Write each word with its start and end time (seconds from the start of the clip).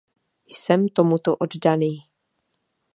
Jsem 0.55 0.89
tomuto 0.89 1.35
oddaný. 1.43 1.91